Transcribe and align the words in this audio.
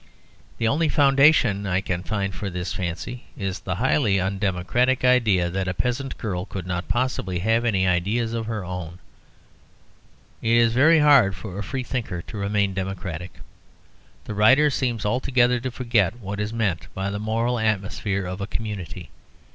The 0.57 0.67
only 0.67 0.89
foundation 0.89 1.67
I 1.67 1.79
can 1.79 2.01
find 2.01 2.33
for 2.33 2.49
this 2.49 2.73
fancy 2.73 3.25
is 3.37 3.59
the 3.59 3.75
highly 3.75 4.19
undemocratic 4.19 5.05
idea 5.05 5.47
that 5.51 5.67
a 5.67 5.75
peasant 5.75 6.17
girl 6.17 6.45
could 6.47 6.65
not 6.65 6.87
possibly 6.87 7.37
have 7.37 7.63
any 7.63 7.87
ideas 7.87 8.33
of 8.33 8.47
her 8.47 8.65
own. 8.65 8.97
It 10.41 10.53
is 10.57 10.73
very 10.73 10.97
hard 10.97 11.35
for 11.35 11.59
a 11.59 11.63
freethinker 11.63 12.23
to 12.23 12.37
remain 12.37 12.73
democratic. 12.73 13.33
The 14.25 14.33
writer 14.33 14.71
seems 14.71 15.05
altogether 15.05 15.59
to 15.59 15.69
forget 15.69 16.19
what 16.19 16.39
is 16.39 16.51
meant 16.51 16.87
by 16.95 17.11
the 17.11 17.19
moral 17.19 17.59
atmosphere 17.59 18.25
of 18.25 18.41
a 18.41 18.47
community. 18.47 19.11